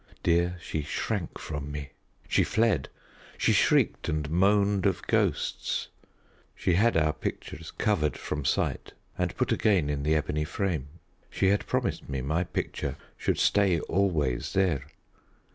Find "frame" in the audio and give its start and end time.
10.43-10.87